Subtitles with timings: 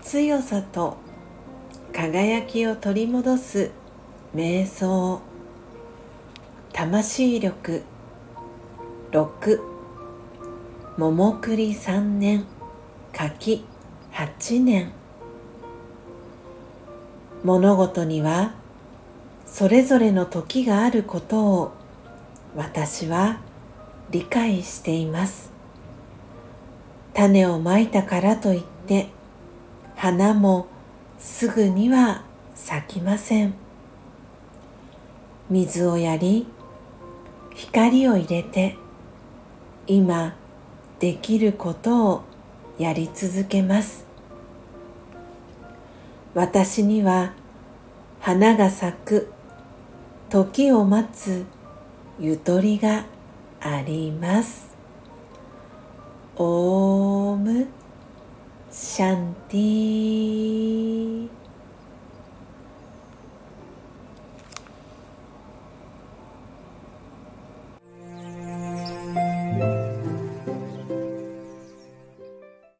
[0.00, 0.96] 強さと
[1.92, 3.70] 輝きを取り戻す
[4.34, 5.20] 瞑想。
[6.72, 7.82] 魂力。
[9.10, 9.60] 6
[10.96, 12.46] 桃栗3年。
[13.12, 13.66] 柿
[14.12, 14.90] 8年。
[17.44, 18.54] 物事には
[19.44, 21.72] それぞれの時があることを
[22.56, 23.46] 私は
[24.10, 25.50] 理解しています。
[27.14, 29.08] 種をまいたからといって
[29.96, 30.66] 花も
[31.18, 32.22] すぐには
[32.54, 33.54] 咲きません。
[35.50, 36.46] 水をやり
[37.54, 38.76] 光を入れて
[39.86, 40.36] 今
[41.00, 42.22] できることを
[42.78, 44.06] やり続けます。
[46.34, 47.32] 私には
[48.20, 49.32] 花が咲く
[50.30, 51.44] 時を待つ
[52.20, 53.06] ゆとりが
[53.60, 54.76] あります。
[56.36, 57.66] オーム
[58.70, 60.77] シャンティ